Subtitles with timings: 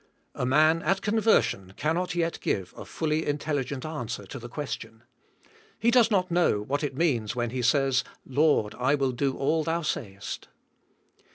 [0.33, 5.03] A man, at conversion, cannot yet give a fully intelli gent answer to the question.
[5.77, 8.03] He does not know what it means when he says.
[8.25, 10.47] Lord, I will do all Thou sayest.